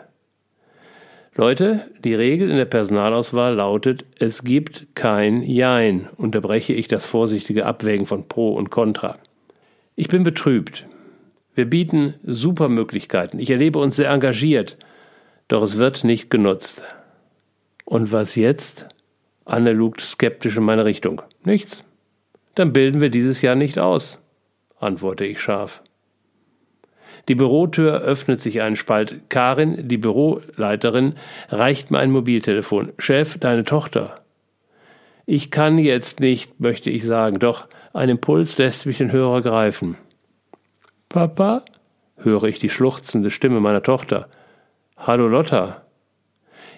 Leute, 1.34 1.88
die 2.04 2.14
Regel 2.14 2.50
in 2.50 2.58
der 2.58 2.66
Personalauswahl 2.66 3.54
lautet, 3.54 4.04
es 4.18 4.44
gibt 4.44 4.94
kein 4.94 5.42
Jein, 5.42 6.10
unterbreche 6.18 6.74
ich 6.74 6.86
das 6.86 7.06
vorsichtige 7.06 7.64
Abwägen 7.64 8.04
von 8.04 8.28
Pro 8.28 8.52
und 8.52 8.68
Contra. 8.68 9.16
Ich 9.94 10.08
bin 10.08 10.22
betrübt. 10.22 10.84
Wir 11.54 11.64
bieten 11.64 12.12
super 12.24 12.68
Möglichkeiten. 12.68 13.38
Ich 13.38 13.50
erlebe 13.50 13.78
uns 13.78 13.96
sehr 13.96 14.10
engagiert. 14.10 14.76
Doch 15.48 15.62
es 15.62 15.78
wird 15.78 16.04
nicht 16.04 16.30
genutzt. 16.30 16.82
Und 17.84 18.12
was 18.12 18.34
jetzt? 18.34 18.86
Anne 19.44 19.72
lugt 19.72 20.00
skeptisch 20.00 20.56
in 20.56 20.64
meine 20.64 20.84
Richtung. 20.84 21.22
Nichts. 21.44 21.84
Dann 22.56 22.72
bilden 22.72 23.00
wir 23.00 23.10
dieses 23.10 23.42
Jahr 23.42 23.54
nicht 23.54 23.78
aus, 23.78 24.18
antworte 24.80 25.24
ich 25.24 25.40
scharf. 25.40 25.82
Die 27.28 27.34
Bürotür 27.34 28.00
öffnet 28.00 28.40
sich 28.40 28.62
einen 28.62 28.76
Spalt. 28.76 29.28
Karin, 29.28 29.88
die 29.88 29.98
Büroleiterin, 29.98 31.14
reicht 31.48 31.90
mir 31.90 31.98
ein 31.98 32.10
Mobiltelefon. 32.10 32.92
Chef, 32.98 33.38
deine 33.38 33.64
Tochter. 33.64 34.20
Ich 35.26 35.50
kann 35.50 35.78
jetzt 35.78 36.20
nicht, 36.20 36.60
möchte 36.60 36.88
ich 36.90 37.04
sagen, 37.04 37.40
doch 37.40 37.66
ein 37.92 38.08
Impuls 38.08 38.58
lässt 38.58 38.86
mich 38.86 38.98
den 38.98 39.12
Hörer 39.12 39.42
greifen. 39.42 39.96
Papa? 41.08 41.64
höre 42.18 42.44
ich 42.44 42.58
die 42.58 42.70
schluchzende 42.70 43.30
Stimme 43.30 43.60
meiner 43.60 43.82
Tochter. 43.82 44.28
Hallo 44.98 45.28
Lotta. 45.28 45.82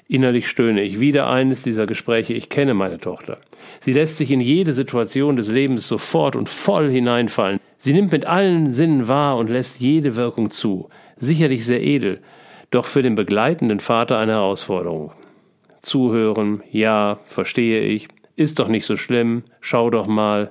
Innerlich 0.08 0.48
stöhne 0.48 0.82
ich 0.82 0.98
wieder 0.98 1.30
eines 1.30 1.62
dieser 1.62 1.86
Gespräche, 1.86 2.34
ich 2.34 2.48
kenne 2.48 2.74
meine 2.74 2.98
Tochter. 2.98 3.38
Sie 3.78 3.92
lässt 3.92 4.18
sich 4.18 4.32
in 4.32 4.40
jede 4.40 4.74
Situation 4.74 5.36
des 5.36 5.48
Lebens 5.48 5.86
sofort 5.86 6.34
und 6.34 6.48
voll 6.48 6.90
hineinfallen. 6.90 7.60
Sie 7.78 7.92
nimmt 7.92 8.10
mit 8.10 8.26
allen 8.26 8.72
Sinnen 8.72 9.06
wahr 9.06 9.36
und 9.36 9.50
lässt 9.50 9.80
jede 9.80 10.16
Wirkung 10.16 10.50
zu. 10.50 10.88
Sicherlich 11.16 11.64
sehr 11.64 11.80
edel, 11.80 12.20
doch 12.70 12.86
für 12.86 13.02
den 13.02 13.14
begleitenden 13.14 13.78
Vater 13.78 14.18
eine 14.18 14.32
Herausforderung. 14.32 15.12
Zuhören, 15.80 16.62
ja, 16.72 17.20
verstehe 17.24 17.82
ich, 17.82 18.08
ist 18.34 18.58
doch 18.58 18.68
nicht 18.68 18.84
so 18.84 18.96
schlimm, 18.96 19.44
schau 19.60 19.90
doch 19.90 20.08
mal. 20.08 20.50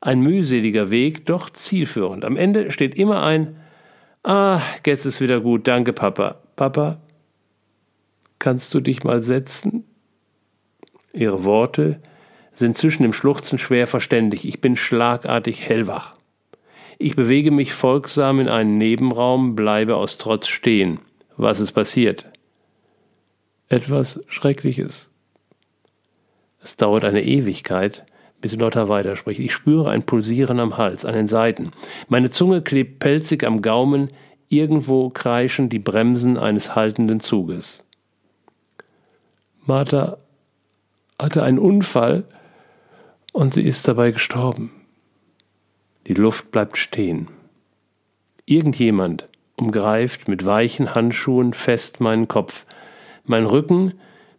Ein 0.00 0.20
mühseliger 0.20 0.90
Weg, 0.90 1.26
doch 1.26 1.50
zielführend. 1.50 2.24
Am 2.24 2.36
Ende 2.36 2.70
steht 2.70 2.94
immer 2.94 3.24
ein 3.24 3.56
Ah, 4.22 4.60
jetzt 4.84 5.06
ist 5.06 5.20
wieder 5.20 5.40
gut, 5.40 5.66
danke 5.66 5.92
Papa. 5.92 6.36
Papa, 6.58 6.98
kannst 8.40 8.74
du 8.74 8.80
dich 8.80 9.04
mal 9.04 9.22
setzen? 9.22 9.84
Ihre 11.12 11.44
Worte 11.44 12.00
sind 12.52 12.76
zwischen 12.76 13.04
dem 13.04 13.12
Schluchzen 13.12 13.60
schwer 13.60 13.86
verständlich. 13.86 14.44
Ich 14.44 14.60
bin 14.60 14.74
schlagartig 14.74 15.62
hellwach. 15.62 16.16
Ich 16.98 17.14
bewege 17.14 17.52
mich 17.52 17.72
folgsam 17.74 18.40
in 18.40 18.48
einen 18.48 18.76
Nebenraum, 18.76 19.54
bleibe 19.54 19.94
aus 19.94 20.18
Trotz 20.18 20.48
stehen. 20.48 20.98
Was 21.36 21.60
ist 21.60 21.70
passiert? 21.70 22.26
Etwas 23.68 24.20
Schreckliches. 24.26 25.10
Es 26.60 26.74
dauert 26.74 27.04
eine 27.04 27.22
Ewigkeit, 27.22 28.04
bis 28.40 28.56
Lotta 28.56 28.88
weiterspricht. 28.88 29.38
Ich 29.38 29.52
spüre 29.52 29.90
ein 29.90 30.02
Pulsieren 30.02 30.58
am 30.58 30.76
Hals, 30.76 31.04
an 31.04 31.14
den 31.14 31.28
Seiten. 31.28 31.70
Meine 32.08 32.30
Zunge 32.30 32.62
klebt 32.62 32.98
pelzig 32.98 33.44
am 33.44 33.62
Gaumen, 33.62 34.08
Irgendwo 34.48 35.10
kreischen 35.10 35.68
die 35.68 35.78
Bremsen 35.78 36.38
eines 36.38 36.74
haltenden 36.74 37.20
Zuges. 37.20 37.84
Martha 39.66 40.18
hatte 41.18 41.42
einen 41.42 41.58
Unfall 41.58 42.24
und 43.32 43.54
sie 43.54 43.62
ist 43.62 43.86
dabei 43.86 44.10
gestorben. 44.10 44.70
Die 46.06 46.14
Luft 46.14 46.50
bleibt 46.50 46.78
stehen. 46.78 47.28
Irgendjemand 48.46 49.28
umgreift 49.56 50.28
mit 50.28 50.46
weichen 50.46 50.94
Handschuhen 50.94 51.52
fest 51.52 52.00
meinen 52.00 52.28
Kopf. 52.28 52.64
Mein 53.26 53.44
Rücken 53.44 53.92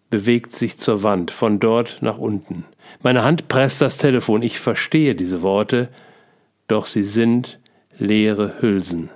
bewegt 0.10 0.51
sich 0.51 0.80
zur 0.80 1.04
Wand, 1.04 1.30
von 1.30 1.60
dort 1.60 2.01
nach 2.01 2.18
unten. 2.18 2.66
Meine 3.04 3.24
Hand 3.24 3.48
presst 3.48 3.82
das 3.82 3.98
Telefon. 3.98 4.42
Ich 4.42 4.60
verstehe 4.60 5.13
diese 5.13 5.44
Worte, 5.44 5.89
doch 6.68 6.88
sie 6.88 7.04
sind 7.04 7.60
leere 8.00 8.62
Hülsen. 8.62 9.12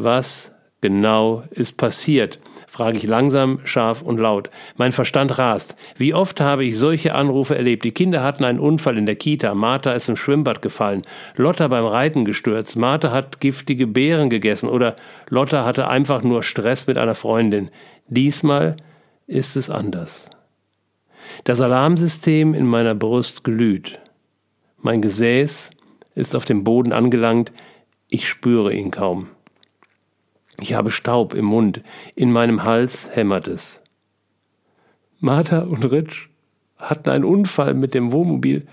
Was 0.00 0.52
genau 0.80 1.42
ist 1.50 1.76
passiert? 1.76 2.38
frage 2.68 2.98
ich 2.98 3.02
langsam, 3.02 3.58
scharf 3.64 4.00
und 4.00 4.20
laut. 4.20 4.48
Mein 4.76 4.92
Verstand 4.92 5.38
rast. 5.38 5.74
Wie 5.96 6.14
oft 6.14 6.40
habe 6.40 6.64
ich 6.64 6.78
solche 6.78 7.16
Anrufe 7.16 7.56
erlebt? 7.56 7.82
Die 7.82 7.90
Kinder 7.90 8.22
hatten 8.22 8.44
einen 8.44 8.60
Unfall 8.60 8.96
in 8.96 9.06
der 9.06 9.16
Kita. 9.16 9.56
Martha 9.56 9.90
ist 9.94 10.08
im 10.08 10.14
Schwimmbad 10.14 10.62
gefallen. 10.62 11.02
Lotta 11.34 11.66
beim 11.66 11.84
Reiten 11.84 12.24
gestürzt. 12.24 12.76
Martha 12.76 13.10
hat 13.10 13.40
giftige 13.40 13.88
Beeren 13.88 14.30
gegessen. 14.30 14.68
Oder 14.68 14.94
Lotta 15.30 15.64
hatte 15.64 15.88
einfach 15.88 16.22
nur 16.22 16.44
Stress 16.44 16.86
mit 16.86 16.96
einer 16.96 17.16
Freundin. 17.16 17.70
Diesmal 18.06 18.76
ist 19.26 19.56
es 19.56 19.68
anders. 19.68 20.30
Das 21.42 21.60
Alarmsystem 21.60 22.54
in 22.54 22.68
meiner 22.68 22.94
Brust 22.94 23.42
glüht. 23.42 23.98
Mein 24.80 25.02
Gesäß 25.02 25.70
ist 26.14 26.36
auf 26.36 26.44
dem 26.44 26.62
Boden 26.62 26.92
angelangt. 26.92 27.52
Ich 28.06 28.28
spüre 28.28 28.72
ihn 28.72 28.92
kaum. 28.92 29.26
Ich 30.60 30.74
habe 30.74 30.90
Staub 30.90 31.34
im 31.34 31.44
Mund, 31.44 31.82
in 32.14 32.32
meinem 32.32 32.64
Hals 32.64 33.08
hämmert 33.14 33.46
es. 33.46 33.80
Martha 35.20 35.60
und 35.60 35.84
Rich 35.84 36.28
hatten 36.76 37.10
einen 37.10 37.24
Unfall 37.24 37.74
mit 37.74 37.94
dem 37.94 38.12
Wohnmobil 38.12 38.66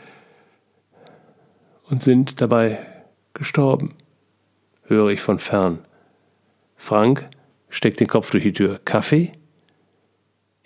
und 1.89 2.03
sind 2.03 2.41
dabei 2.41 2.79
gestorben, 3.33 3.93
höre 4.83 5.09
ich 5.09 5.21
von 5.21 5.39
fern. 5.39 5.79
Frank 6.75 7.29
steckt 7.69 7.99
den 7.99 8.07
Kopf 8.07 8.31
durch 8.31 8.43
die 8.43 8.53
Tür. 8.53 8.79
Kaffee? 8.85 9.33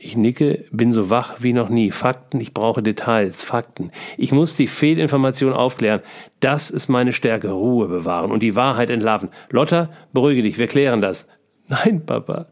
Ich 0.02 0.16
nicke, 0.16 0.64
bin 0.72 0.94
so 0.94 1.10
wach 1.10 1.42
wie 1.42 1.52
noch 1.52 1.68
nie. 1.68 1.92
Fakten, 1.92 2.40
ich 2.40 2.54
brauche 2.54 2.82
Details, 2.82 3.44
Fakten. 3.44 3.92
Ich 4.18 4.32
muss 4.32 4.56
die 4.56 4.68
Fehlinformation 4.68 5.52
aufklären. 5.52 6.00
Das 6.40 6.70
ist 6.70 6.88
meine 6.88 7.12
Stärke, 7.12 7.50
Ruhe 7.50 7.90
bewahren 7.90 8.32
und 8.32 8.42
die 8.42 8.56
Wahrheit 8.56 8.90
entlarven. 8.92 9.28
Lotta, 9.50 9.90
beruhige 10.14 10.42
dich, 10.42 10.58
wir 10.58 10.68
klären 10.68 11.02
das. 11.02 11.28
Nein, 11.68 12.06
Papa. 12.06 12.48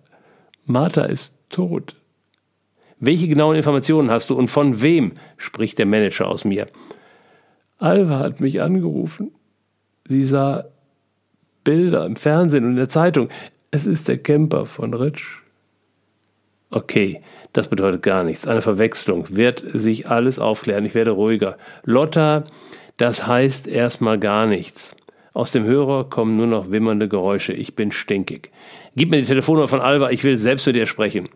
Martha 0.65 1.03
ist 1.03 1.33
tot. 1.49 1.95
Welche 2.99 3.29
genauen 3.29 3.55
Informationen 3.55 4.11
hast 4.11 4.29
du 4.29 4.35
und 4.35 4.49
von 4.49 4.81
wem? 4.81 5.13
spricht 5.37 5.79
der 5.79 5.85
Manager 5.85 6.27
aus 6.27 6.43
mir. 6.43 6.67
Alva 7.77 8.19
hat 8.19 8.41
mich 8.41 8.61
angerufen. 8.61 9.31
Sie 10.05 10.23
sah 10.23 10.65
Bilder 11.63 12.05
im 12.05 12.17
Fernsehen 12.17 12.65
und 12.65 12.71
in 12.71 12.75
der 12.75 12.89
Zeitung. 12.89 13.29
Es 13.71 13.87
ist 13.87 14.09
der 14.09 14.17
Camper 14.17 14.65
von 14.65 14.93
Ritsch. 14.93 15.46
Okay, 16.69 17.21
das 17.53 17.69
bedeutet 17.69 18.01
gar 18.03 18.23
nichts. 18.23 18.47
Eine 18.47 18.61
Verwechslung 18.61 19.25
wird 19.29 19.63
sich 19.65 20.09
alles 20.09 20.39
aufklären. 20.39 20.85
Ich 20.85 20.95
werde 20.95 21.11
ruhiger. 21.11 21.57
Lotta, 21.83 22.43
das 22.97 23.25
heißt 23.25 23.67
erstmal 23.67 24.19
gar 24.19 24.47
nichts. 24.47 24.95
Aus 25.33 25.51
dem 25.51 25.65
Hörer 25.65 26.09
kommen 26.09 26.35
nur 26.35 26.47
noch 26.47 26.71
wimmernde 26.71 27.07
Geräusche. 27.07 27.53
Ich 27.53 27.75
bin 27.75 27.91
stinkig. 27.91 28.51
Gib 28.95 29.11
mir 29.11 29.21
die 29.21 29.27
Telefonnummer 29.27 29.67
von 29.67 29.81
Alva, 29.81 30.09
ich 30.09 30.23
will 30.23 30.37
selbst 30.37 30.65
mit 30.65 30.75
dir 30.75 30.87
sprechen. 30.87 31.29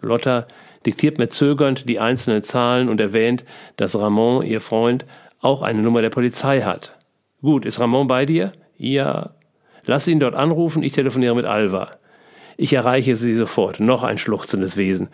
Lotta 0.00 0.46
diktiert 0.84 1.18
mir 1.18 1.28
zögernd 1.28 1.88
die 1.88 2.00
einzelnen 2.00 2.42
Zahlen 2.42 2.88
und 2.88 3.00
erwähnt, 3.00 3.44
dass 3.76 3.98
Ramon, 3.98 4.44
ihr 4.44 4.60
Freund, 4.60 5.06
auch 5.40 5.62
eine 5.62 5.82
Nummer 5.82 6.02
der 6.02 6.10
Polizei 6.10 6.62
hat. 6.62 6.96
Gut, 7.40 7.64
ist 7.64 7.78
Ramon 7.78 8.08
bei 8.08 8.26
dir? 8.26 8.52
Ja. 8.76 9.30
Lass 9.84 10.08
ihn 10.08 10.20
dort 10.20 10.34
anrufen, 10.34 10.82
ich 10.82 10.92
telefoniere 10.92 11.36
mit 11.36 11.46
Alva. 11.46 11.92
Ich 12.60 12.72
erreiche 12.72 13.14
sie 13.14 13.34
sofort. 13.34 13.78
Noch 13.78 14.02
ein 14.02 14.18
schluchzendes 14.18 14.76
Wesen. 14.76 15.08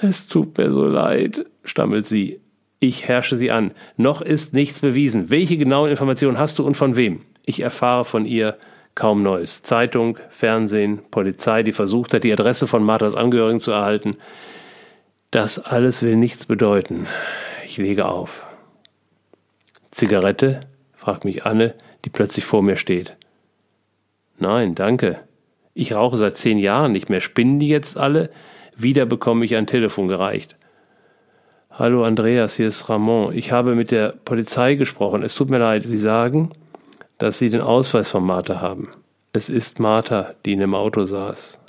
Es 0.00 0.26
tut 0.26 0.56
mir 0.56 0.72
so 0.72 0.86
leid, 0.86 1.44
stammelt 1.62 2.06
sie. 2.06 2.40
Ich 2.80 3.06
herrsche 3.06 3.36
sie 3.36 3.50
an. 3.50 3.72
Noch 3.98 4.22
ist 4.22 4.54
nichts 4.54 4.80
bewiesen. 4.80 5.28
Welche 5.28 5.58
genauen 5.58 5.90
Informationen 5.90 6.38
hast 6.38 6.58
du 6.58 6.66
und 6.66 6.78
von 6.78 6.96
wem? 6.96 7.20
Ich 7.44 7.60
erfahre 7.60 8.06
von 8.06 8.24
ihr 8.24 8.56
kaum 8.94 9.22
Neues. 9.22 9.62
Zeitung, 9.62 10.18
Fernsehen, 10.30 11.02
Polizei, 11.10 11.62
die 11.62 11.72
versucht 11.72 12.14
hat, 12.14 12.24
die 12.24 12.32
Adresse 12.32 12.66
von 12.66 12.82
Marthas 12.82 13.14
Angehörigen 13.14 13.60
zu 13.60 13.70
erhalten. 13.70 14.16
Das 15.30 15.58
alles 15.58 16.02
will 16.02 16.16
nichts 16.16 16.46
bedeuten. 16.46 17.06
Ich 17.66 17.76
lege 17.76 18.06
auf. 18.06 18.46
Zigarette? 19.90 20.60
fragt 20.94 21.26
mich 21.26 21.44
Anne, 21.44 21.74
die 22.06 22.10
plötzlich 22.10 22.46
vor 22.46 22.62
mir 22.62 22.76
steht. 22.76 23.14
Nein, 24.38 24.74
danke. 24.74 25.27
Ich 25.78 25.94
rauche 25.94 26.16
seit 26.16 26.36
zehn 26.36 26.58
Jahren 26.58 26.90
nicht 26.90 27.08
mehr. 27.08 27.20
Spinnen 27.20 27.60
die 27.60 27.68
jetzt 27.68 27.96
alle? 27.96 28.30
Wieder 28.76 29.06
bekomme 29.06 29.44
ich 29.44 29.54
ein 29.54 29.68
Telefon 29.68 30.08
gereicht. 30.08 30.56
Hallo 31.70 32.02
Andreas, 32.02 32.56
hier 32.56 32.66
ist 32.66 32.88
Ramon. 32.88 33.32
Ich 33.32 33.52
habe 33.52 33.76
mit 33.76 33.92
der 33.92 34.08
Polizei 34.24 34.74
gesprochen. 34.74 35.22
Es 35.22 35.36
tut 35.36 35.50
mir 35.50 35.58
leid, 35.58 35.84
Sie 35.84 35.96
sagen, 35.96 36.50
dass 37.18 37.38
Sie 37.38 37.48
den 37.48 37.60
Ausweis 37.60 38.08
von 38.08 38.24
Martha 38.24 38.60
haben. 38.60 38.88
Es 39.32 39.48
ist 39.48 39.78
Martha, 39.78 40.34
die 40.44 40.54
in 40.54 40.58
dem 40.58 40.74
Auto 40.74 41.04
saß. 41.04 41.60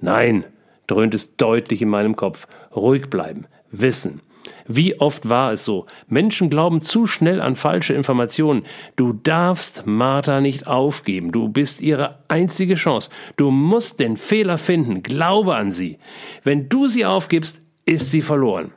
Nein, 0.00 0.42
dröhnt 0.88 1.14
es 1.14 1.36
deutlich 1.36 1.80
in 1.80 1.90
meinem 1.90 2.16
Kopf. 2.16 2.48
Ruhig 2.74 3.08
bleiben, 3.08 3.46
wissen. 3.70 4.20
Wie 4.66 4.98
oft 5.00 5.28
war 5.28 5.52
es 5.52 5.64
so? 5.64 5.86
Menschen 6.08 6.50
glauben 6.50 6.80
zu 6.80 7.06
schnell 7.06 7.40
an 7.40 7.56
falsche 7.56 7.94
Informationen. 7.94 8.64
Du 8.96 9.12
darfst 9.12 9.84
Martha 9.86 10.40
nicht 10.40 10.66
aufgeben. 10.66 11.32
Du 11.32 11.48
bist 11.48 11.80
ihre 11.80 12.18
einzige 12.28 12.74
Chance. 12.74 13.10
Du 13.36 13.50
musst 13.50 14.00
den 14.00 14.16
Fehler 14.16 14.58
finden. 14.58 15.02
Glaube 15.02 15.56
an 15.56 15.70
sie. 15.70 15.98
Wenn 16.44 16.68
du 16.68 16.88
sie 16.88 17.04
aufgibst, 17.04 17.62
ist 17.84 18.10
sie 18.10 18.22
verloren. 18.22 18.72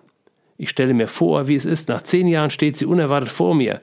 Ich 0.57 0.69
stelle 0.69 0.93
mir 0.93 1.07
vor, 1.07 1.48
wie 1.48 1.55
es 1.55 1.65
ist. 1.65 1.89
Nach 1.89 2.01
zehn 2.01 2.27
Jahren 2.27 2.50
steht 2.50 2.77
sie 2.77 2.86
unerwartet 2.86 3.29
vor 3.29 3.55
mir. 3.55 3.81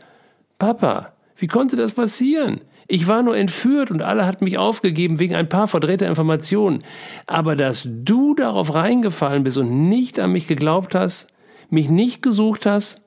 Papa, 0.59 1.13
wie 1.37 1.47
konnte 1.47 1.77
das 1.77 1.93
passieren? 1.93 2.61
Ich 2.89 3.07
war 3.09 3.23
nur 3.23 3.37
entführt 3.37 3.91
und 3.91 4.03
alle 4.03 4.27
hatten 4.27 4.45
mich 4.45 4.59
aufgegeben 4.59 5.19
wegen 5.19 5.35
ein 5.35 5.49
paar 5.49 5.69
verdrehter 5.69 6.07
Informationen. 6.07 6.81
Aber 7.27 7.57
dass 7.57 7.89
du 7.89 8.35
darauf 8.35 8.75
reingefallen 8.75 9.45
bist 9.45 9.59
und 9.59 9.89
nicht 9.89 10.19
an 10.19 10.33
mich 10.33 10.47
geglaubt 10.47 10.95
hast, 10.95 11.32
mich 11.73 11.89
nicht 11.89 12.23
gesucht 12.23 12.67
hast, 12.67 13.01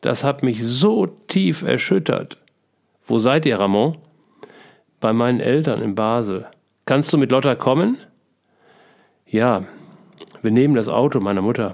das 0.00 0.24
hat 0.24 0.42
mich 0.42 0.62
so 0.62 1.06
tief 1.06 1.62
erschüttert. 1.62 2.38
Wo 3.04 3.18
seid 3.18 3.46
ihr, 3.46 3.58
Ramon? 3.58 3.98
Bei 5.00 5.12
meinen 5.12 5.40
Eltern 5.40 5.82
in 5.82 5.94
Basel. 5.94 6.46
Kannst 6.86 7.12
du 7.12 7.18
mit 7.18 7.30
Lotta 7.30 7.54
kommen? 7.54 7.98
Ja, 9.26 9.64
wir 10.42 10.50
nehmen 10.50 10.74
das 10.74 10.88
Auto 10.88 11.20
meiner 11.20 11.42
Mutter. 11.42 11.72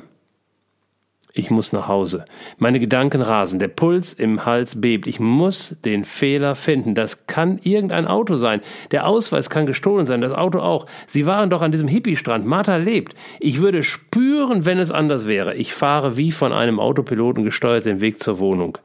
Ich 1.34 1.50
muss 1.50 1.72
nach 1.72 1.88
Hause. 1.88 2.26
Meine 2.58 2.78
Gedanken 2.78 3.22
rasen, 3.22 3.58
der 3.58 3.68
Puls 3.68 4.12
im 4.12 4.44
Hals 4.44 4.78
bebt. 4.78 5.06
Ich 5.06 5.18
muss 5.18 5.76
den 5.82 6.04
Fehler 6.04 6.54
finden. 6.54 6.94
Das 6.94 7.26
kann 7.26 7.58
irgendein 7.62 8.06
Auto 8.06 8.36
sein. 8.36 8.60
Der 8.90 9.06
Ausweis 9.06 9.48
kann 9.48 9.64
gestohlen 9.64 10.04
sein, 10.04 10.20
das 10.20 10.32
Auto 10.32 10.58
auch. 10.58 10.84
Sie 11.06 11.24
waren 11.24 11.48
doch 11.48 11.62
an 11.62 11.72
diesem 11.72 11.88
Hippie-Strand. 11.88 12.44
Martha 12.44 12.76
lebt. 12.76 13.14
Ich 13.40 13.62
würde 13.62 13.82
spüren, 13.82 14.66
wenn 14.66 14.78
es 14.78 14.90
anders 14.90 15.26
wäre. 15.26 15.54
Ich 15.54 15.72
fahre 15.72 16.18
wie 16.18 16.32
von 16.32 16.52
einem 16.52 16.78
Autopiloten 16.78 17.44
gesteuert 17.44 17.86
den 17.86 18.02
Weg 18.02 18.22
zur 18.22 18.38
Wohnung. 18.38 18.76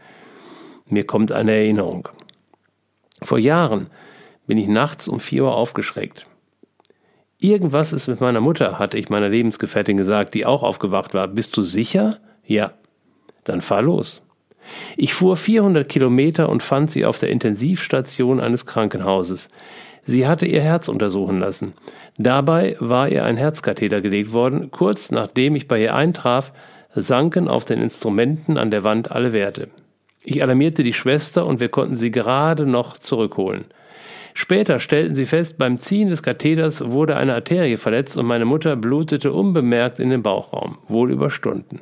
Mir 0.85 1.05
kommt 1.05 1.33
eine 1.33 1.51
Erinnerung. 1.51 2.07
Vor 3.21 3.39
Jahren 3.39 3.87
bin 4.45 4.57
ich 4.57 4.69
nachts 4.69 5.09
um 5.09 5.19
vier 5.19 5.43
Uhr 5.43 5.55
aufgeschreckt. 5.55 6.25
Irgendwas 7.41 7.91
ist 7.91 8.07
mit 8.07 8.21
meiner 8.21 8.39
Mutter, 8.39 8.79
hatte 8.79 8.97
ich 8.97 9.09
meiner 9.09 9.27
Lebensgefährtin 9.27 9.97
gesagt, 9.97 10.33
die 10.33 10.45
auch 10.45 10.63
aufgewacht 10.63 11.13
war. 11.13 11.27
Bist 11.27 11.57
du 11.57 11.61
sicher? 11.61 12.19
Ja, 12.47 12.71
dann 13.43 13.61
fahr 13.61 13.81
los. 13.81 14.21
Ich 14.95 15.13
fuhr 15.13 15.37
400 15.37 15.87
Kilometer 15.87 16.49
und 16.49 16.63
fand 16.63 16.91
sie 16.91 17.05
auf 17.05 17.19
der 17.19 17.29
Intensivstation 17.29 18.39
eines 18.39 18.65
Krankenhauses. 18.65 19.49
Sie 20.05 20.25
hatte 20.25 20.45
ihr 20.45 20.61
Herz 20.61 20.87
untersuchen 20.87 21.39
lassen. 21.39 21.73
Dabei 22.17 22.77
war 22.79 23.09
ihr 23.09 23.25
ein 23.25 23.37
Herzkatheter 23.37 24.01
gelegt 24.01 24.33
worden. 24.33 24.71
Kurz 24.71 25.11
nachdem 25.11 25.55
ich 25.55 25.67
bei 25.67 25.81
ihr 25.81 25.93
eintraf, 25.93 26.53
sanken 26.95 27.47
auf 27.47 27.65
den 27.65 27.81
Instrumenten 27.81 28.57
an 28.57 28.71
der 28.71 28.83
Wand 28.83 29.11
alle 29.11 29.33
Werte. 29.33 29.69
Ich 30.23 30.41
alarmierte 30.41 30.83
die 30.83 30.93
Schwester 30.93 31.45
und 31.45 31.59
wir 31.59 31.69
konnten 31.69 31.95
sie 31.95 32.11
gerade 32.11 32.65
noch 32.65 32.97
zurückholen. 32.97 33.65
Später 34.33 34.79
stellten 34.79 35.15
sie 35.15 35.25
fest, 35.25 35.57
beim 35.57 35.79
Ziehen 35.79 36.09
des 36.09 36.21
Katheters 36.21 36.89
wurde 36.89 37.17
eine 37.17 37.33
Arterie 37.33 37.77
verletzt 37.77 38.17
und 38.17 38.25
meine 38.25 38.45
Mutter 38.45 38.75
blutete 38.75 39.31
unbemerkt 39.31 39.99
in 39.99 40.09
den 40.09 40.21
Bauchraum, 40.21 40.77
wohl 40.87 41.11
über 41.11 41.31
Stunden. 41.31 41.81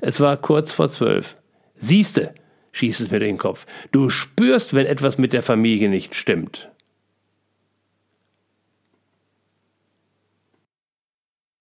Es 0.00 0.20
war 0.20 0.36
kurz 0.36 0.72
vor 0.72 0.88
zwölf. 0.88 1.36
Siehste, 1.76 2.34
schießt 2.72 3.00
es 3.00 3.10
mir 3.10 3.20
den 3.20 3.38
Kopf. 3.38 3.66
Du 3.92 4.10
spürst, 4.10 4.74
wenn 4.74 4.86
etwas 4.86 5.18
mit 5.18 5.32
der 5.32 5.42
Familie 5.42 5.88
nicht 5.88 6.14
stimmt. 6.14 6.69